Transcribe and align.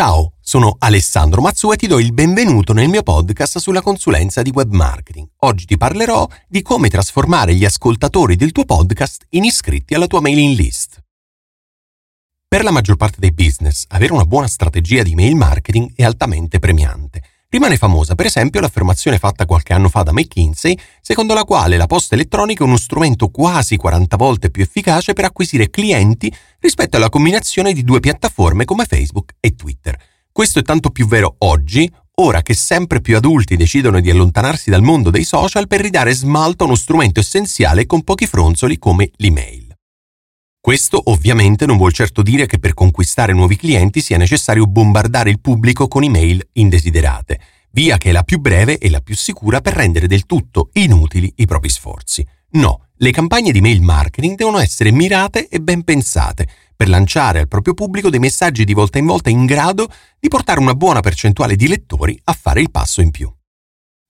Ciao, 0.00 0.32
sono 0.40 0.76
Alessandro 0.78 1.42
Mazzu 1.42 1.72
e 1.72 1.76
ti 1.76 1.86
do 1.86 1.98
il 1.98 2.14
benvenuto 2.14 2.72
nel 2.72 2.88
mio 2.88 3.02
podcast 3.02 3.58
sulla 3.58 3.82
consulenza 3.82 4.40
di 4.40 4.48
web 4.48 4.72
marketing. 4.72 5.28
Oggi 5.40 5.66
ti 5.66 5.76
parlerò 5.76 6.26
di 6.48 6.62
come 6.62 6.88
trasformare 6.88 7.54
gli 7.54 7.66
ascoltatori 7.66 8.34
del 8.34 8.50
tuo 8.50 8.64
podcast 8.64 9.26
in 9.32 9.44
iscritti 9.44 9.92
alla 9.92 10.06
tua 10.06 10.22
mailing 10.22 10.56
list. 10.56 11.04
Per 12.48 12.64
la 12.64 12.70
maggior 12.70 12.96
parte 12.96 13.18
dei 13.20 13.32
business, 13.32 13.84
avere 13.88 14.14
una 14.14 14.24
buona 14.24 14.48
strategia 14.48 15.02
di 15.02 15.14
mail 15.14 15.36
marketing 15.36 15.92
è 15.94 16.02
altamente 16.02 16.58
premiante. 16.58 17.22
Rimane 17.52 17.76
famosa 17.76 18.14
per 18.14 18.26
esempio 18.26 18.60
l'affermazione 18.60 19.18
fatta 19.18 19.44
qualche 19.44 19.72
anno 19.72 19.88
fa 19.88 20.04
da 20.04 20.12
McKinsey, 20.12 20.78
secondo 21.00 21.34
la 21.34 21.42
quale 21.42 21.76
la 21.76 21.86
posta 21.86 22.14
elettronica 22.14 22.62
è 22.62 22.66
uno 22.66 22.76
strumento 22.76 23.26
quasi 23.26 23.76
40 23.76 24.16
volte 24.16 24.50
più 24.50 24.62
efficace 24.62 25.14
per 25.14 25.24
acquisire 25.24 25.68
clienti 25.68 26.32
rispetto 26.60 26.96
alla 26.96 27.08
combinazione 27.08 27.72
di 27.72 27.82
due 27.82 27.98
piattaforme 27.98 28.64
come 28.64 28.84
Facebook 28.84 29.32
e 29.40 29.56
Twitter. 29.56 30.00
Questo 30.30 30.60
è 30.60 30.62
tanto 30.62 30.90
più 30.90 31.08
vero 31.08 31.34
oggi, 31.38 31.92
ora 32.20 32.40
che 32.40 32.54
sempre 32.54 33.00
più 33.00 33.16
adulti 33.16 33.56
decidono 33.56 33.98
di 33.98 34.10
allontanarsi 34.10 34.70
dal 34.70 34.82
mondo 34.82 35.10
dei 35.10 35.24
social 35.24 35.66
per 35.66 35.80
ridare 35.80 36.14
smalto 36.14 36.62
a 36.62 36.66
uno 36.68 36.76
strumento 36.76 37.18
essenziale 37.18 37.84
con 37.84 38.04
pochi 38.04 38.28
fronzoli 38.28 38.78
come 38.78 39.10
l'email. 39.16 39.69
Questo 40.62 41.00
ovviamente 41.06 41.64
non 41.64 41.78
vuol 41.78 41.94
certo 41.94 42.20
dire 42.20 42.44
che 42.44 42.58
per 42.58 42.74
conquistare 42.74 43.32
nuovi 43.32 43.56
clienti 43.56 44.02
sia 44.02 44.18
necessario 44.18 44.66
bombardare 44.66 45.30
il 45.30 45.40
pubblico 45.40 45.88
con 45.88 46.02
email 46.02 46.46
indesiderate, 46.52 47.40
via 47.70 47.96
che 47.96 48.10
è 48.10 48.12
la 48.12 48.24
più 48.24 48.40
breve 48.40 48.76
e 48.76 48.90
la 48.90 49.00
più 49.00 49.16
sicura 49.16 49.62
per 49.62 49.72
rendere 49.72 50.06
del 50.06 50.26
tutto 50.26 50.68
inutili 50.74 51.32
i 51.36 51.46
propri 51.46 51.70
sforzi. 51.70 52.26
No, 52.50 52.88
le 52.96 53.10
campagne 53.10 53.52
di 53.52 53.62
mail 53.62 53.80
marketing 53.80 54.36
devono 54.36 54.58
essere 54.58 54.92
mirate 54.92 55.48
e 55.48 55.60
ben 55.60 55.82
pensate 55.82 56.46
per 56.76 56.90
lanciare 56.90 57.40
al 57.40 57.48
proprio 57.48 57.72
pubblico 57.72 58.10
dei 58.10 58.20
messaggi 58.20 58.64
di 58.64 58.74
volta 58.74 58.98
in 58.98 59.06
volta 59.06 59.30
in 59.30 59.46
grado 59.46 59.90
di 60.18 60.28
portare 60.28 60.60
una 60.60 60.74
buona 60.74 61.00
percentuale 61.00 61.56
di 61.56 61.68
lettori 61.68 62.20
a 62.24 62.36
fare 62.38 62.60
il 62.60 62.70
passo 62.70 63.00
in 63.00 63.10
più. 63.10 63.32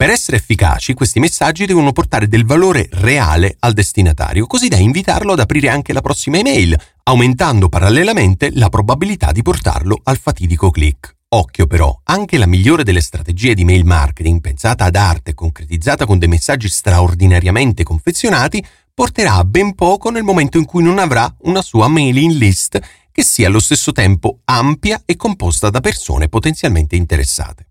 Per 0.01 0.09
essere 0.09 0.39
efficaci, 0.39 0.95
questi 0.95 1.21
messaggi 1.21 1.67
devono 1.67 1.93
portare 1.93 2.27
del 2.27 2.47
valore 2.47 2.89
reale 2.93 3.57
al 3.59 3.75
destinatario, 3.75 4.47
così 4.47 4.69
da 4.69 4.79
invitarlo 4.79 5.35
ad 5.35 5.41
aprire 5.41 5.69
anche 5.69 5.93
la 5.93 6.01
prossima 6.01 6.39
email, 6.39 6.75
aumentando 7.03 7.69
parallelamente 7.69 8.49
la 8.55 8.71
probabilità 8.71 9.31
di 9.31 9.43
portarlo 9.43 10.01
al 10.05 10.17
fatidico 10.17 10.71
click. 10.71 11.17
Occhio 11.29 11.67
però, 11.67 12.01
anche 12.05 12.39
la 12.39 12.47
migliore 12.47 12.83
delle 12.83 13.03
strategie 13.03 13.53
di 13.53 13.63
mail 13.67 13.85
marketing, 13.85 14.41
pensata 14.41 14.87
ad 14.87 14.97
arte 14.97 15.33
e 15.33 15.35
concretizzata 15.35 16.07
con 16.07 16.19
dei 16.19 16.29
messaggi 16.29 16.71
straordinariamente 16.71 17.83
confezionati, 17.83 18.65
porterà 18.95 19.35
a 19.35 19.45
ben 19.45 19.75
poco 19.75 20.09
nel 20.09 20.23
momento 20.23 20.57
in 20.57 20.65
cui 20.65 20.83
non 20.83 20.99
avrà 20.99 21.31
una 21.41 21.61
sua 21.61 21.89
mailing 21.89 22.33
list 22.33 22.81
che 23.13 23.23
sia 23.23 23.49
allo 23.49 23.61
stesso 23.61 23.93
tempo 23.93 24.39
ampia 24.47 25.03
e 25.05 25.17
composta 25.17 25.69
da 25.69 25.81
persone 25.81 26.31
potenzialmente 26.31 26.97
interessate. 26.97 27.67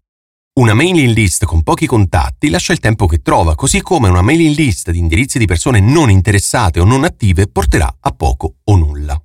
Una 0.60 0.74
mailing 0.74 1.14
list 1.14 1.46
con 1.46 1.64
pochi 1.64 1.86
contatti 1.86 2.50
lascia 2.50 2.74
il 2.74 2.80
tempo 2.80 3.06
che 3.06 3.22
trova, 3.22 3.56
così 3.56 3.80
come 3.82 4.10
una 4.10 4.22
mailing 4.22 4.58
list 4.58 4.92
di 4.92 4.98
indirizzi 4.98 5.40
di 5.40 5.46
persone 5.46 5.80
non 5.80 6.10
interessate 6.10 6.82
o 6.82 6.84
non 6.84 7.06
attive 7.06 7.48
porterà 7.48 7.96
a 7.98 8.12
poco 8.12 8.56
o 8.66 8.76
nulla. 8.76 9.18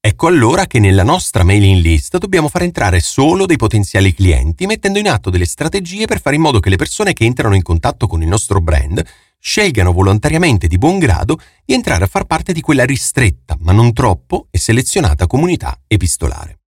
Ecco 0.00 0.28
allora 0.28 0.68
che 0.68 0.78
nella 0.78 1.02
nostra 1.02 1.42
mailing 1.42 1.82
list 1.82 2.16
dobbiamo 2.16 2.48
far 2.48 2.62
entrare 2.62 3.00
solo 3.00 3.44
dei 3.44 3.56
potenziali 3.56 4.14
clienti, 4.14 4.66
mettendo 4.66 5.00
in 5.00 5.08
atto 5.08 5.30
delle 5.30 5.46
strategie 5.46 6.06
per 6.06 6.20
fare 6.20 6.36
in 6.36 6.42
modo 6.42 6.60
che 6.60 6.70
le 6.70 6.76
persone 6.76 7.12
che 7.12 7.24
entrano 7.24 7.56
in 7.56 7.62
contatto 7.62 8.06
con 8.06 8.22
il 8.22 8.28
nostro 8.28 8.60
brand 8.60 9.04
scelgano 9.40 9.90
volontariamente 9.90 10.68
di 10.68 10.78
buon 10.78 11.00
grado 11.00 11.40
di 11.64 11.74
entrare 11.74 12.04
a 12.04 12.06
far 12.06 12.26
parte 12.26 12.52
di 12.52 12.60
quella 12.60 12.84
ristretta, 12.84 13.56
ma 13.62 13.72
non 13.72 13.92
troppo, 13.92 14.46
e 14.48 14.58
selezionata 14.58 15.26
comunità 15.26 15.76
epistolare. 15.88 16.61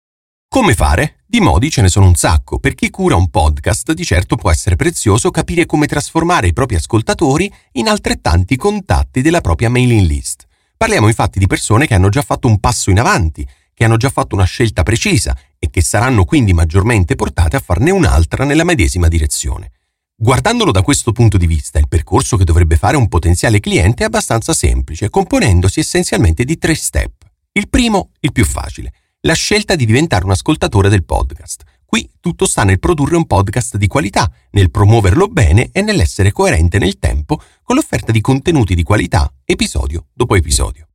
Come 0.55 0.73
fare? 0.73 1.17
Di 1.25 1.41
modi 1.41 1.69
ce 1.69 1.81
ne 1.81 1.89
sono 1.89 2.07
un 2.07 2.15
sacco. 2.15 2.59
Per 2.59 2.75
chi 2.75 2.89
cura 2.89 3.17
un 3.17 3.29
podcast, 3.29 3.91
di 3.91 4.05
certo 4.05 4.37
può 4.37 4.49
essere 4.49 4.77
prezioso 4.77 5.29
capire 5.29 5.65
come 5.65 5.85
trasformare 5.85 6.47
i 6.47 6.53
propri 6.53 6.75
ascoltatori 6.75 7.51
in 7.73 7.89
altrettanti 7.89 8.55
contatti 8.55 9.21
della 9.21 9.41
propria 9.41 9.69
mailing 9.69 10.07
list. 10.07 10.45
Parliamo 10.77 11.07
infatti 11.09 11.39
di 11.39 11.45
persone 11.45 11.87
che 11.87 11.93
hanno 11.93 12.07
già 12.07 12.21
fatto 12.21 12.47
un 12.47 12.61
passo 12.61 12.89
in 12.89 12.99
avanti, 12.99 13.45
che 13.73 13.83
hanno 13.83 13.97
già 13.97 14.09
fatto 14.09 14.33
una 14.33 14.45
scelta 14.45 14.83
precisa 14.83 15.37
e 15.59 15.69
che 15.69 15.81
saranno 15.81 16.23
quindi 16.23 16.53
maggiormente 16.53 17.15
portate 17.15 17.57
a 17.57 17.61
farne 17.61 17.91
un'altra 17.91 18.45
nella 18.45 18.63
medesima 18.63 19.09
direzione. 19.09 19.71
Guardandolo 20.15 20.71
da 20.71 20.83
questo 20.83 21.11
punto 21.11 21.35
di 21.35 21.47
vista, 21.47 21.79
il 21.79 21.89
percorso 21.89 22.37
che 22.37 22.45
dovrebbe 22.45 22.77
fare 22.77 22.95
un 22.95 23.09
potenziale 23.09 23.59
cliente 23.59 24.03
è 24.03 24.05
abbastanza 24.05 24.53
semplice, 24.53 25.09
componendosi 25.09 25.81
essenzialmente 25.81 26.45
di 26.45 26.57
tre 26.57 26.75
step. 26.75 27.11
Il 27.51 27.67
primo, 27.67 28.11
il 28.21 28.31
più 28.31 28.45
facile 28.45 28.93
la 29.25 29.33
scelta 29.33 29.75
di 29.75 29.85
diventare 29.85 30.23
un 30.23 30.31
ascoltatore 30.31 30.87
del 30.87 31.03
podcast. 31.03 31.63
Qui 31.83 32.07
tutto 32.19 32.45
sta 32.45 32.63
nel 32.63 32.79
produrre 32.79 33.15
un 33.15 33.25
podcast 33.25 33.75
di 33.75 33.87
qualità, 33.87 34.31
nel 34.51 34.69
promuoverlo 34.69 35.27
bene 35.27 35.69
e 35.71 35.81
nell'essere 35.81 36.31
coerente 36.31 36.77
nel 36.77 36.99
tempo 36.99 37.41
con 37.63 37.75
l'offerta 37.75 38.11
di 38.11 38.21
contenuti 38.21 38.75
di 38.75 38.83
qualità, 38.83 39.31
episodio 39.43 40.07
dopo 40.13 40.35
episodio. 40.35 40.89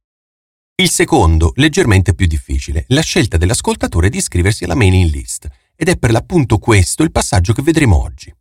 Il 0.77 0.91
secondo, 0.91 1.53
leggermente 1.57 2.15
più 2.15 2.27
difficile, 2.27 2.85
la 2.89 3.03
scelta 3.03 3.37
dell'ascoltatore 3.37 4.09
di 4.09 4.19
iscriversi 4.19 4.63
alla 4.65 4.77
mailing 4.77 5.11
list, 5.11 5.49
ed 5.75 5.89
è 5.89 5.97
per 5.97 6.13
l'appunto 6.13 6.59
questo 6.59 7.03
il 7.03 7.11
passaggio 7.11 7.53
che 7.53 7.63
vedremo 7.63 8.01
oggi. 8.01 8.33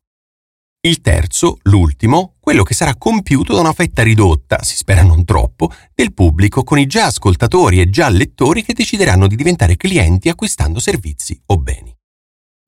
Il 0.82 1.02
terzo, 1.02 1.58
l'ultimo, 1.64 2.36
quello 2.40 2.64
che 2.64 2.74
sarà 2.74 2.96
compiuto 2.96 3.54
da 3.54 3.60
una 3.60 3.74
fetta 3.74 4.02
ridotta, 4.02 4.64
si 4.64 4.78
spera 4.78 5.04
non 5.04 5.26
troppo, 5.26 5.74
del 5.94 6.14
pubblico 6.14 6.64
con 6.64 6.80
i 6.80 6.86
già 6.86 7.08
ascoltatori 7.08 7.82
e 7.82 7.90
già 7.90 8.08
lettori 8.08 8.64
che 8.64 8.72
decideranno 8.72 9.28
di 9.28 9.36
diventare 9.36 9.76
clienti 9.76 10.30
acquistando 10.30 10.80
servizi 10.80 11.38
o 11.48 11.58
beni. 11.58 11.94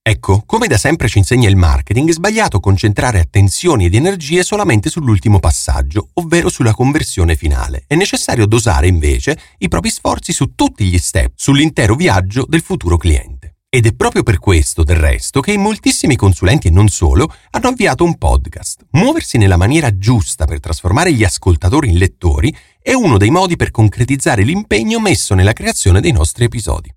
Ecco, 0.02 0.44
come 0.46 0.68
da 0.68 0.78
sempre 0.78 1.08
ci 1.08 1.19
insegna 1.19 1.48
il 1.48 1.56
marketing, 1.56 2.10
è 2.10 2.12
sbagliato 2.12 2.60
concentrare 2.60 3.22
attenzioni 3.22 3.86
ed 3.86 3.96
energie 3.96 4.44
solamente 4.44 4.90
sull'ultimo 4.90 5.40
passaggio, 5.40 6.10
ovvero 6.16 6.50
sulla 6.50 6.74
conversione 6.74 7.38
finale. 7.38 7.86
È 7.88 7.96
necessario 7.96 8.46
dosare 8.46 8.88
invece 8.88 9.40
i 9.60 9.69
propri 9.69 9.90
sforzi 9.90 10.34
su 10.34 10.54
tutti 10.54 10.84
gli 10.84 10.98
step, 10.98 11.31
sull'intero 11.36 11.96
viaggio 11.96 12.46
del 12.46 12.62
futuro 12.62 12.98
cliente. 12.98 13.56
Ed 13.73 13.85
è 13.85 13.94
proprio 13.94 14.21
per 14.21 14.38
questo, 14.38 14.83
del 14.83 14.97
resto, 14.97 15.39
che 15.39 15.57
moltissimi 15.57 16.18
consulenti 16.18 16.68
e 16.68 16.71
non 16.71 16.89
solo 16.89 17.33
hanno 17.51 17.69
avviato 17.69 18.03
un 18.03 18.18
podcast. 18.18 18.88
Muoversi 18.91 19.38
nella 19.38 19.56
maniera 19.56 19.97
giusta 19.97 20.44
per 20.44 20.59
trasformare 20.59 21.13
gli 21.13 21.23
ascoltatori 21.23 21.88
in 21.88 21.97
lettori 21.97 22.53
è 22.81 22.91
uno 22.91 23.18
dei 23.18 23.29
modi 23.29 23.56
per 23.56 23.71
concretizzare 23.71 24.44
l'impegno 24.44 25.00
messo 25.00 25.35
nella 25.35 25.53
creazione 25.53 26.01
dei 26.01 26.12
nostri 26.12 26.44
episodi. 26.44 26.94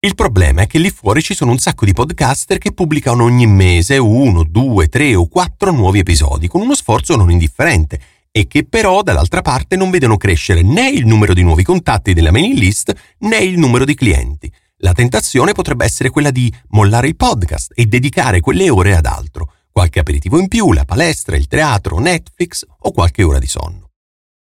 Il 0.00 0.14
problema 0.14 0.62
è 0.62 0.66
che 0.66 0.78
lì 0.78 0.88
fuori 0.88 1.20
ci 1.20 1.34
sono 1.34 1.50
un 1.50 1.58
sacco 1.58 1.84
di 1.84 1.92
podcaster 1.92 2.56
che 2.56 2.72
pubblicano 2.72 3.24
ogni 3.24 3.46
mese 3.46 3.98
uno, 3.98 4.44
due, 4.44 4.88
tre 4.88 5.14
o 5.14 5.28
quattro 5.28 5.72
nuovi 5.72 5.98
episodi 5.98 6.48
con 6.48 6.62
uno 6.62 6.74
sforzo 6.74 7.16
non 7.16 7.30
indifferente 7.30 8.00
e 8.30 8.46
che 8.46 8.64
però 8.64 9.02
dall'altra 9.02 9.42
parte 9.42 9.76
non 9.76 9.90
vedono 9.90 10.16
crescere 10.16 10.62
né 10.62 10.88
il 10.88 11.04
numero 11.04 11.34
di 11.34 11.42
nuovi 11.42 11.62
contatti 11.62 12.14
della 12.14 12.32
mailing 12.32 12.56
list 12.56 12.94
né 13.18 13.36
il 13.36 13.58
numero 13.58 13.84
di 13.84 13.94
clienti 13.94 14.50
La 14.84 14.92
tentazione 14.92 15.52
potrebbe 15.52 15.86
essere 15.86 16.10
quella 16.10 16.30
di 16.30 16.52
mollare 16.68 17.08
il 17.08 17.16
podcast 17.16 17.72
e 17.74 17.86
dedicare 17.86 18.40
quelle 18.40 18.68
ore 18.68 18.94
ad 18.94 19.06
altro, 19.06 19.50
qualche 19.72 19.98
aperitivo 19.98 20.38
in 20.38 20.46
più, 20.46 20.72
la 20.72 20.84
palestra, 20.84 21.36
il 21.36 21.46
teatro, 21.46 21.98
Netflix 21.98 22.66
o 22.80 22.92
qualche 22.92 23.22
ora 23.22 23.38
di 23.38 23.46
sonno. 23.46 23.92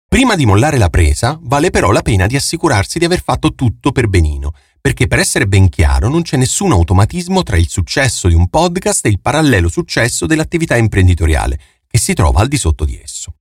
Prima 0.05 0.35
di 0.35 0.45
mollare 0.45 0.77
la 0.77 0.89
presa, 0.89 1.39
vale 1.43 1.69
però 1.69 1.91
la 1.91 2.01
pena 2.01 2.27
di 2.27 2.35
assicurarsi 2.35 2.99
di 2.99 3.05
aver 3.05 3.23
fatto 3.23 3.55
tutto 3.55 3.93
per 3.93 4.09
benino, 4.09 4.51
perché 4.81 5.07
per 5.07 5.19
essere 5.19 5.47
ben 5.47 5.69
chiaro 5.69 6.09
non 6.09 6.23
c'è 6.23 6.35
nessun 6.35 6.73
automatismo 6.73 7.41
tra 7.41 7.55
il 7.55 7.69
successo 7.69 8.27
di 8.27 8.33
un 8.33 8.49
podcast 8.49 9.05
e 9.05 9.09
il 9.09 9.21
parallelo 9.21 9.69
successo 9.69 10.25
dell'attività 10.25 10.75
imprenditoriale, 10.75 11.57
che 11.87 11.97
si 11.97 12.13
trova 12.13 12.41
al 12.41 12.49
di 12.49 12.57
sotto 12.57 12.83
di 12.83 12.99
esso. 13.01 13.33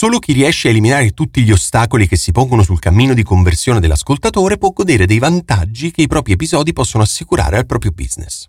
Solo 0.00 0.18
chi 0.18 0.32
riesce 0.32 0.68
a 0.68 0.70
eliminare 0.70 1.10
tutti 1.10 1.42
gli 1.42 1.52
ostacoli 1.52 2.08
che 2.08 2.16
si 2.16 2.32
pongono 2.32 2.62
sul 2.62 2.78
cammino 2.78 3.12
di 3.12 3.22
conversione 3.22 3.80
dell'ascoltatore 3.80 4.56
può 4.56 4.70
godere 4.70 5.04
dei 5.04 5.18
vantaggi 5.18 5.90
che 5.90 6.00
i 6.00 6.06
propri 6.06 6.32
episodi 6.32 6.72
possono 6.72 7.02
assicurare 7.02 7.58
al 7.58 7.66
proprio 7.66 7.90
business. 7.90 8.46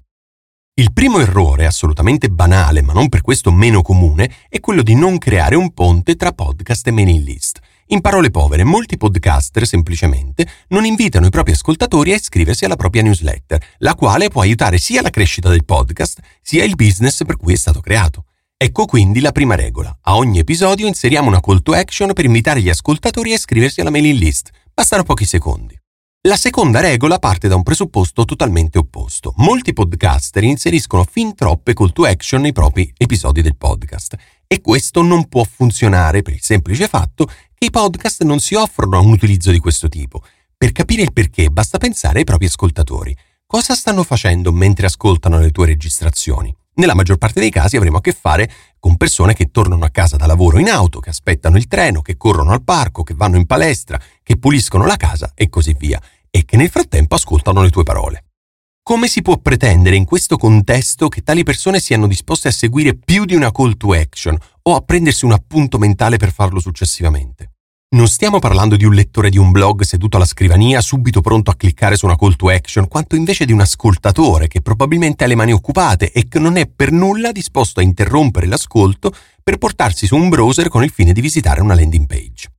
Il 0.76 0.94
primo 0.94 1.20
errore, 1.20 1.66
assolutamente 1.66 2.30
banale 2.30 2.82
ma 2.82 2.94
non 2.94 3.10
per 3.10 3.20
questo 3.20 3.52
meno 3.52 3.82
comune, 3.82 4.34
è 4.48 4.62
quello 4.62 4.82
di 4.82 4.96
non 4.96 5.18
creare 5.18 5.56
un 5.56 5.74
ponte 5.74 6.16
tra 6.16 6.32
podcast 6.32 6.88
e 6.88 6.92
mailing 6.92 7.26
list. 7.26 7.60
In 7.88 8.00
parole 8.00 8.32
povere, 8.32 8.64
molti 8.64 8.96
podcaster 8.96 9.68
semplicemente 9.68 10.48
non 10.70 10.86
invitano 10.86 11.26
i 11.26 11.32
propri 11.32 11.52
ascoltatori 11.52 12.14
a 12.14 12.16
iscriversi 12.16 12.64
alla 12.64 12.78
propria 12.78 13.02
newsletter, 13.02 13.62
la 13.80 13.96
quale 13.96 14.30
può 14.30 14.40
aiutare 14.40 14.78
sia 14.78 15.02
la 15.02 15.10
crescita 15.10 15.50
del 15.50 15.66
podcast 15.66 16.22
sia 16.42 16.64
il 16.64 16.76
business 16.76 17.26
per 17.26 17.36
cui 17.36 17.52
è 17.52 17.58
stato 17.58 17.82
creato. 17.82 18.24
Ecco 18.64 18.86
quindi 18.86 19.22
la 19.22 19.32
prima 19.32 19.56
regola. 19.56 19.98
A 20.02 20.18
ogni 20.18 20.38
episodio 20.38 20.86
inseriamo 20.86 21.28
una 21.28 21.40
call 21.40 21.64
to 21.64 21.74
action 21.74 22.14
per 22.14 22.26
invitare 22.26 22.62
gli 22.62 22.70
ascoltatori 22.70 23.32
a 23.32 23.34
iscriversi 23.34 23.82
alla 23.82 23.90
mailing 23.90 24.20
list. 24.20 24.52
Bastano 24.72 25.02
pochi 25.02 25.26
secondi. 25.26 25.76
La 26.28 26.36
seconda 26.36 26.80
regola 26.80 27.18
parte 27.18 27.48
da 27.48 27.56
un 27.56 27.64
presupposto 27.64 28.24
totalmente 28.24 28.78
opposto. 28.78 29.34
Molti 29.38 29.74
podcaster 29.74 30.44
inseriscono 30.44 31.04
fin 31.10 31.34
troppe 31.34 31.74
call 31.74 31.92
to 31.92 32.04
action 32.04 32.42
nei 32.42 32.52
propri 32.52 32.94
episodi 32.98 33.42
del 33.42 33.58
podcast 33.58 34.16
e 34.46 34.62
questo 34.62 35.02
non 35.02 35.28
può 35.28 35.44
funzionare 35.44 36.22
per 36.22 36.34
il 36.34 36.44
semplice 36.44 36.88
fatto 36.88 37.26
che 37.26 37.66
i 37.66 37.72
podcast 37.72 38.22
non 38.22 38.38
si 38.38 38.54
offrono 38.54 38.98
a 38.98 39.02
un 39.02 39.10
utilizzo 39.10 39.50
di 39.50 39.58
questo 39.58 39.90
tipo. 39.90 40.22
Per 40.56 40.72
capire 40.72 41.02
il 41.02 41.14
perché 41.14 41.50
basta 41.50 41.80
pensare 41.80 42.20
ai 42.20 42.26
propri 42.26 42.46
ascoltatori. 42.46 43.18
Cosa 43.44 43.74
stanno 43.74 44.04
facendo 44.04 44.52
mentre 44.52 44.86
ascoltano 44.86 45.40
le 45.40 45.50
tue 45.50 45.66
registrazioni? 45.66 46.56
Nella 46.74 46.96
maggior 46.96 47.18
parte 47.18 47.42
dei 47.42 47.50
casi 47.50 47.76
avremo 47.76 47.98
a 47.98 48.02
che 48.02 48.14
fare 48.14 48.50
con 48.80 48.96
persone 48.96 49.34
che 49.34 49.52
tornano 49.52 49.84
a 49.84 49.90
casa 49.90 50.16
da 50.16 50.26
lavoro 50.26 50.58
in 50.58 50.70
auto, 50.70 51.00
che 51.00 51.10
aspettano 51.10 51.58
il 51.58 51.68
treno, 51.68 52.02
che 52.02 52.16
corrono 52.16 52.52
al 52.52 52.64
parco, 52.64 53.04
che 53.04 53.14
vanno 53.14 53.36
in 53.36 53.46
palestra, 53.46 54.00
che 54.24 54.38
puliscono 54.38 54.86
la 54.86 54.96
casa 54.96 55.32
e 55.36 55.50
così 55.50 55.76
via, 55.78 56.02
e 56.30 56.46
che 56.46 56.56
nel 56.56 56.70
frattempo 56.70 57.16
ascoltano 57.16 57.62
le 57.62 57.70
tue 57.70 57.84
parole. 57.84 58.24
Come 58.82 59.08
si 59.08 59.22
può 59.22 59.38
pretendere 59.38 59.96
in 59.96 60.06
questo 60.06 60.38
contesto 60.38 61.08
che 61.08 61.22
tali 61.22 61.44
persone 61.44 61.80
siano 61.80 62.08
disposte 62.08 62.48
a 62.48 62.52
seguire 62.52 62.96
più 62.96 63.26
di 63.26 63.36
una 63.36 63.52
call 63.52 63.78
to 63.78 63.94
action 63.94 64.38
o 64.64 64.76
a 64.76 64.82
prendersi 64.82 65.26
un 65.26 65.34
appunto 65.34 65.78
mentale 65.78 66.18
per 66.18 66.32
farlo 66.32 66.60
successivamente? 66.60 67.52
Non 67.94 68.08
stiamo 68.08 68.40
parlando 68.40 68.78
di 68.78 68.86
un 68.86 68.94
lettore 68.94 69.30
di 69.30 69.38
un 69.38 69.52
blog 69.52 69.82
seduto 69.82 70.16
alla 70.16 70.26
scrivania 70.26 70.80
subito 70.80 71.20
pronto 71.20 71.52
a 71.52 71.56
cliccare 71.56 71.98
su 71.98 72.06
una 72.06 72.16
call 72.16 72.38
to 72.38 72.48
action, 72.48 72.88
quanto 72.88 73.18
invece 73.18 73.44
di 73.44 73.52
un 73.52 73.60
ascoltatore 73.60 74.48
che 74.48 74.62
probabilmente 74.62 75.26
ha 75.26 75.28
le 75.28 75.36
mani 75.36 75.52
occupate 75.52 76.14
e 76.14 76.30
che 76.30 76.40
non 76.40 76.56
è 76.56 76.68
per 76.68 76.94
nulla 76.94 77.34
disposto 77.34 77.82
a 77.82 77.84
interrompere 77.84 78.48
l'ascolto 78.48 79.14
per 79.44 79.58
portarsi 79.58 80.08
su 80.08 80.16
un 80.16 80.30
browser 80.30 80.70
con 80.70 80.86
il 80.86 80.90
fine 80.90 81.12
di 81.12 81.20
visitare 81.20 81.60
una 81.60 81.76
landing 81.76 82.06
page. 82.08 82.50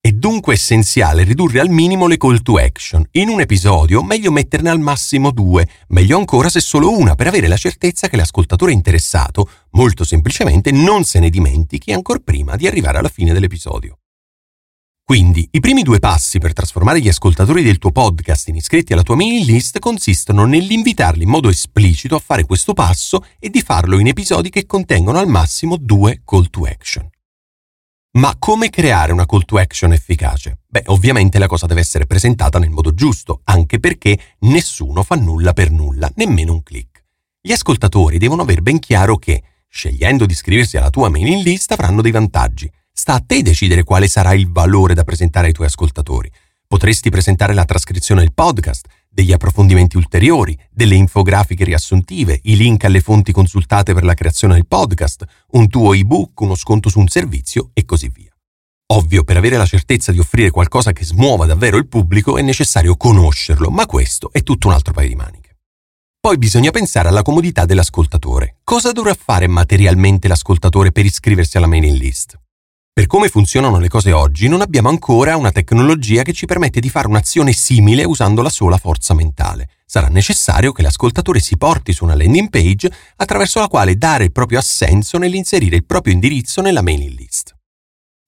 È 0.00 0.12
dunque 0.12 0.54
essenziale 0.54 1.24
ridurre 1.24 1.58
al 1.58 1.68
minimo 1.68 2.06
le 2.06 2.16
call 2.16 2.40
to 2.40 2.58
action. 2.58 3.04
In 3.12 3.30
un 3.30 3.40
episodio 3.40 4.04
meglio 4.04 4.30
metterne 4.30 4.70
al 4.70 4.78
massimo 4.78 5.32
due, 5.32 5.66
meglio 5.88 6.18
ancora 6.18 6.48
se 6.48 6.60
solo 6.60 6.96
una 6.96 7.16
per 7.16 7.26
avere 7.26 7.48
la 7.48 7.56
certezza 7.56 8.06
che 8.06 8.16
l'ascoltatore 8.16 8.70
interessato, 8.70 9.50
molto 9.72 10.04
semplicemente, 10.04 10.70
non 10.70 11.02
se 11.02 11.18
ne 11.18 11.30
dimentichi 11.30 11.90
ancora 11.90 12.20
prima 12.20 12.54
di 12.54 12.68
arrivare 12.68 12.98
alla 12.98 13.08
fine 13.08 13.32
dell'episodio. 13.32 13.98
Quindi, 15.08 15.48
i 15.52 15.60
primi 15.60 15.84
due 15.84 16.00
passi 16.00 16.40
per 16.40 16.52
trasformare 16.52 17.00
gli 17.00 17.06
ascoltatori 17.06 17.62
del 17.62 17.78
tuo 17.78 17.92
podcast 17.92 18.48
in 18.48 18.56
iscritti 18.56 18.92
alla 18.92 19.04
tua 19.04 19.14
mailing 19.14 19.46
list 19.46 19.78
consistono 19.78 20.46
nell'invitarli 20.46 21.22
in 21.22 21.28
modo 21.28 21.48
esplicito 21.48 22.16
a 22.16 22.18
fare 22.18 22.44
questo 22.44 22.72
passo 22.72 23.24
e 23.38 23.48
di 23.48 23.62
farlo 23.62 24.00
in 24.00 24.08
episodi 24.08 24.50
che 24.50 24.66
contengono 24.66 25.20
al 25.20 25.28
massimo 25.28 25.76
due 25.76 26.22
call 26.24 26.50
to 26.50 26.64
action. 26.64 27.08
Ma 28.18 28.34
come 28.36 28.68
creare 28.68 29.12
una 29.12 29.26
call 29.26 29.44
to 29.44 29.58
action 29.58 29.92
efficace? 29.92 30.62
Beh, 30.66 30.82
ovviamente 30.86 31.38
la 31.38 31.46
cosa 31.46 31.66
deve 31.66 31.82
essere 31.82 32.06
presentata 32.06 32.58
nel 32.58 32.70
modo 32.70 32.92
giusto, 32.92 33.42
anche 33.44 33.78
perché 33.78 34.18
nessuno 34.40 35.04
fa 35.04 35.14
nulla 35.14 35.52
per 35.52 35.70
nulla, 35.70 36.10
nemmeno 36.16 36.52
un 36.52 36.64
click. 36.64 37.04
Gli 37.40 37.52
ascoltatori 37.52 38.18
devono 38.18 38.42
aver 38.42 38.60
ben 38.60 38.80
chiaro 38.80 39.18
che, 39.18 39.40
scegliendo 39.68 40.26
di 40.26 40.32
iscriversi 40.32 40.76
alla 40.76 40.90
tua 40.90 41.08
mailing 41.10 41.44
list, 41.44 41.70
avranno 41.70 42.02
dei 42.02 42.10
vantaggi 42.10 42.68
Sta 42.98 43.12
a 43.12 43.22
te 43.24 43.42
decidere 43.42 43.84
quale 43.84 44.08
sarà 44.08 44.32
il 44.32 44.50
valore 44.50 44.94
da 44.94 45.04
presentare 45.04 45.48
ai 45.48 45.52
tuoi 45.52 45.66
ascoltatori. 45.66 46.32
Potresti 46.66 47.10
presentare 47.10 47.52
la 47.52 47.66
trascrizione 47.66 48.22
del 48.22 48.32
podcast, 48.32 48.86
degli 49.06 49.32
approfondimenti 49.32 49.98
ulteriori, 49.98 50.58
delle 50.70 50.94
infografiche 50.94 51.64
riassuntive, 51.64 52.40
i 52.44 52.56
link 52.56 52.84
alle 52.84 53.02
fonti 53.02 53.32
consultate 53.32 53.92
per 53.92 54.02
la 54.02 54.14
creazione 54.14 54.54
del 54.54 54.66
podcast, 54.66 55.24
un 55.50 55.68
tuo 55.68 55.92
ebook, 55.92 56.40
uno 56.40 56.54
sconto 56.54 56.88
su 56.88 56.98
un 56.98 57.06
servizio 57.08 57.68
e 57.74 57.84
così 57.84 58.08
via. 58.08 58.34
Ovvio, 58.94 59.24
per 59.24 59.36
avere 59.36 59.58
la 59.58 59.66
certezza 59.66 60.10
di 60.10 60.18
offrire 60.18 60.50
qualcosa 60.50 60.92
che 60.92 61.04
smuova 61.04 61.44
davvero 61.44 61.76
il 61.76 61.88
pubblico 61.88 62.38
è 62.38 62.42
necessario 62.42 62.96
conoscerlo, 62.96 63.68
ma 63.70 63.84
questo 63.84 64.30
è 64.32 64.42
tutto 64.42 64.68
un 64.68 64.72
altro 64.72 64.94
paio 64.94 65.08
di 65.08 65.16
maniche. 65.16 65.58
Poi 66.18 66.38
bisogna 66.38 66.70
pensare 66.70 67.08
alla 67.08 67.22
comodità 67.22 67.66
dell'ascoltatore. 67.66 68.56
Cosa 68.64 68.90
dovrà 68.92 69.14
fare 69.14 69.46
materialmente 69.46 70.28
l'ascoltatore 70.28 70.92
per 70.92 71.04
iscriversi 71.04 71.58
alla 71.58 71.66
mailing 71.66 71.98
list? 71.98 72.40
Per 72.98 73.04
come 73.04 73.28
funzionano 73.28 73.78
le 73.78 73.88
cose 73.88 74.12
oggi, 74.12 74.48
non 74.48 74.62
abbiamo 74.62 74.88
ancora 74.88 75.36
una 75.36 75.52
tecnologia 75.52 76.22
che 76.22 76.32
ci 76.32 76.46
permette 76.46 76.80
di 76.80 76.88
fare 76.88 77.08
un'azione 77.08 77.52
simile 77.52 78.04
usando 78.04 78.40
la 78.40 78.48
sola 78.48 78.78
forza 78.78 79.12
mentale. 79.12 79.68
Sarà 79.84 80.08
necessario 80.08 80.72
che 80.72 80.80
l'ascoltatore 80.80 81.38
si 81.40 81.58
porti 81.58 81.92
su 81.92 82.04
una 82.04 82.16
landing 82.16 82.48
page 82.48 82.90
attraverso 83.16 83.60
la 83.60 83.68
quale 83.68 83.98
dare 83.98 84.24
il 84.24 84.32
proprio 84.32 84.60
assenso 84.60 85.18
nell'inserire 85.18 85.76
il 85.76 85.84
proprio 85.84 86.14
indirizzo 86.14 86.62
nella 86.62 86.80
mailing 86.80 87.18
list. 87.18 87.54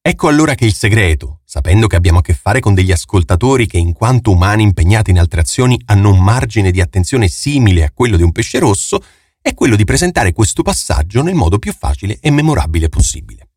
Ecco 0.02 0.28
allora 0.28 0.54
che 0.54 0.66
il 0.66 0.74
segreto, 0.74 1.40
sapendo 1.46 1.86
che 1.86 1.96
abbiamo 1.96 2.18
a 2.18 2.22
che 2.22 2.34
fare 2.34 2.60
con 2.60 2.74
degli 2.74 2.92
ascoltatori 2.92 3.66
che 3.66 3.78
in 3.78 3.94
quanto 3.94 4.32
umani 4.32 4.64
impegnati 4.64 5.10
in 5.10 5.18
altre 5.18 5.40
azioni 5.40 5.80
hanno 5.86 6.10
un 6.10 6.22
margine 6.22 6.70
di 6.70 6.82
attenzione 6.82 7.28
simile 7.28 7.84
a 7.84 7.90
quello 7.90 8.18
di 8.18 8.22
un 8.22 8.32
pesce 8.32 8.58
rosso, 8.58 9.02
è 9.40 9.54
quello 9.54 9.76
di 9.76 9.84
presentare 9.84 10.34
questo 10.34 10.60
passaggio 10.60 11.22
nel 11.22 11.34
modo 11.34 11.58
più 11.58 11.72
facile 11.72 12.18
e 12.20 12.30
memorabile 12.30 12.90
possibile. 12.90 13.47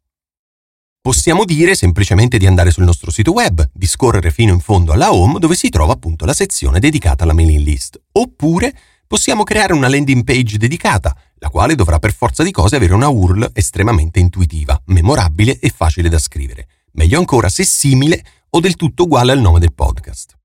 Possiamo 1.03 1.45
dire 1.45 1.73
semplicemente 1.73 2.37
di 2.37 2.45
andare 2.45 2.69
sul 2.69 2.83
nostro 2.83 3.09
sito 3.09 3.31
web, 3.31 3.67
di 3.73 3.87
scorrere 3.87 4.29
fino 4.29 4.53
in 4.53 4.59
fondo 4.59 4.91
alla 4.91 5.11
home 5.11 5.39
dove 5.39 5.55
si 5.55 5.69
trova 5.69 5.93
appunto 5.93 6.25
la 6.25 6.33
sezione 6.33 6.79
dedicata 6.79 7.23
alla 7.23 7.33
mailing 7.33 7.65
list, 7.65 7.99
oppure 8.11 8.71
possiamo 9.07 9.41
creare 9.41 9.73
una 9.73 9.89
landing 9.89 10.23
page 10.23 10.59
dedicata, 10.59 11.17
la 11.39 11.49
quale 11.49 11.73
dovrà 11.73 11.97
per 11.97 12.13
forza 12.13 12.43
di 12.43 12.51
cose 12.51 12.75
avere 12.75 12.93
una 12.93 13.07
URL 13.07 13.49
estremamente 13.51 14.19
intuitiva, 14.19 14.79
memorabile 14.85 15.57
e 15.57 15.73
facile 15.75 16.07
da 16.07 16.19
scrivere, 16.19 16.67
meglio 16.91 17.17
ancora 17.17 17.49
se 17.49 17.63
simile 17.63 18.23
o 18.51 18.59
del 18.59 18.75
tutto 18.75 19.01
uguale 19.01 19.31
al 19.31 19.39
nome 19.39 19.57
del 19.57 19.73
podcast. 19.73 20.37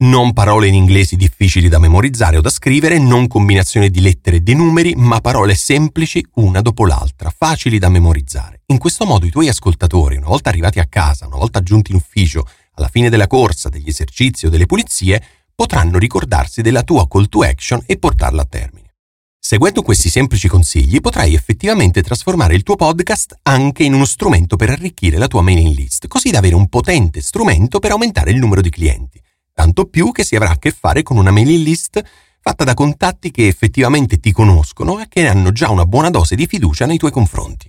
Non 0.00 0.32
parole 0.32 0.68
in 0.68 0.74
inglesi 0.74 1.16
difficili 1.16 1.68
da 1.68 1.80
memorizzare 1.80 2.36
o 2.36 2.40
da 2.40 2.50
scrivere, 2.50 3.00
non 3.00 3.26
combinazione 3.26 3.90
di 3.90 4.00
lettere 4.00 4.36
e 4.36 4.42
di 4.44 4.54
numeri, 4.54 4.94
ma 4.94 5.20
parole 5.20 5.56
semplici 5.56 6.24
una 6.34 6.60
dopo 6.60 6.86
l'altra, 6.86 7.34
facili 7.36 7.80
da 7.80 7.88
memorizzare. 7.88 8.60
In 8.66 8.78
questo 8.78 9.06
modo 9.06 9.26
i 9.26 9.30
tuoi 9.30 9.48
ascoltatori, 9.48 10.16
una 10.16 10.28
volta 10.28 10.50
arrivati 10.50 10.78
a 10.78 10.86
casa, 10.86 11.26
una 11.26 11.38
volta 11.38 11.64
giunti 11.64 11.90
in 11.90 11.96
ufficio, 11.96 12.46
alla 12.74 12.86
fine 12.86 13.10
della 13.10 13.26
corsa, 13.26 13.68
degli 13.70 13.88
esercizi 13.88 14.46
o 14.46 14.50
delle 14.50 14.66
pulizie, 14.66 15.20
potranno 15.52 15.98
ricordarsi 15.98 16.62
della 16.62 16.84
tua 16.84 17.08
call 17.08 17.28
to 17.28 17.42
action 17.42 17.82
e 17.84 17.98
portarla 17.98 18.42
a 18.42 18.46
termine. 18.48 18.94
Seguendo 19.36 19.82
questi 19.82 20.08
semplici 20.08 20.46
consigli 20.46 21.00
potrai 21.00 21.34
effettivamente 21.34 22.04
trasformare 22.04 22.54
il 22.54 22.62
tuo 22.62 22.76
podcast 22.76 23.36
anche 23.42 23.82
in 23.82 23.94
uno 23.94 24.04
strumento 24.04 24.54
per 24.54 24.70
arricchire 24.70 25.18
la 25.18 25.26
tua 25.26 25.42
mailing 25.42 25.74
list, 25.74 26.06
così 26.06 26.30
da 26.30 26.38
avere 26.38 26.54
un 26.54 26.68
potente 26.68 27.20
strumento 27.20 27.80
per 27.80 27.90
aumentare 27.90 28.30
il 28.30 28.36
numero 28.36 28.60
di 28.60 28.70
clienti 28.70 29.20
tanto 29.58 29.86
più 29.86 30.12
che 30.12 30.22
si 30.22 30.36
avrà 30.36 30.50
a 30.50 30.56
che 30.56 30.70
fare 30.70 31.02
con 31.02 31.16
una 31.16 31.32
mailing 31.32 31.64
list 31.64 32.00
fatta 32.40 32.62
da 32.62 32.74
contatti 32.74 33.32
che 33.32 33.48
effettivamente 33.48 34.18
ti 34.18 34.30
conoscono 34.30 35.00
e 35.00 35.08
che 35.08 35.26
hanno 35.26 35.50
già 35.50 35.68
una 35.68 35.84
buona 35.84 36.10
dose 36.10 36.36
di 36.36 36.46
fiducia 36.46 36.86
nei 36.86 36.96
tuoi 36.96 37.10
confronti. 37.10 37.68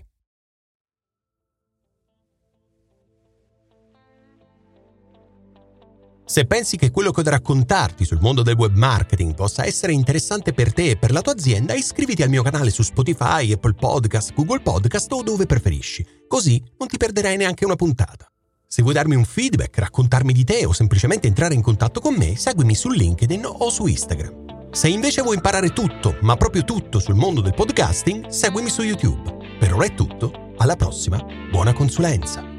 Se 6.26 6.46
pensi 6.46 6.78
che 6.78 6.92
quello 6.92 7.10
che 7.10 7.22
ho 7.22 7.24
da 7.24 7.32
raccontarti 7.32 8.06
sul 8.06 8.20
mondo 8.22 8.44
del 8.44 8.54
web 8.54 8.76
marketing 8.76 9.34
possa 9.34 9.66
essere 9.66 9.92
interessante 9.92 10.54
per 10.54 10.72
te 10.72 10.92
e 10.92 10.96
per 10.96 11.12
la 11.12 11.22
tua 11.22 11.34
azienda, 11.34 11.74
iscriviti 11.74 12.22
al 12.22 12.30
mio 12.30 12.44
canale 12.44 12.70
su 12.70 12.84
Spotify, 12.84 13.52
Apple 13.52 13.74
Podcast, 13.74 14.36
Google 14.36 14.62
Podcast 14.62 15.12
o 15.12 15.24
dove 15.24 15.48
preferisci, 15.48 16.06
così 16.28 16.64
non 16.78 16.88
ti 16.88 16.98
perderai 16.98 17.36
neanche 17.36 17.66
una 17.66 17.76
puntata. 17.76 18.29
Se 18.72 18.84
vuoi 18.84 18.94
darmi 18.94 19.16
un 19.16 19.26
feedback, 19.26 19.80
raccontarmi 19.80 20.32
di 20.32 20.44
te 20.44 20.64
o 20.64 20.74
semplicemente 20.74 21.26
entrare 21.26 21.56
in 21.56 21.62
contatto 21.64 22.00
con 22.00 22.14
me, 22.14 22.36
seguimi 22.36 22.76
su 22.76 22.92
LinkedIn 22.92 23.44
o 23.44 23.68
su 23.72 23.88
Instagram. 23.88 24.70
Se 24.70 24.88
invece 24.88 25.24
vuoi 25.24 25.38
imparare 25.38 25.70
tutto, 25.70 26.16
ma 26.22 26.36
proprio 26.36 26.64
tutto 26.64 27.00
sul 27.00 27.16
mondo 27.16 27.42
del 27.42 27.56
podcasting, 27.56 28.28
seguimi 28.28 28.70
su 28.70 28.84
YouTube. 28.84 29.38
Per 29.58 29.74
ora 29.74 29.86
è 29.86 29.96
tutto, 29.96 30.54
alla 30.58 30.76
prossima, 30.76 31.20
buona 31.50 31.74
consulenza! 31.74 32.59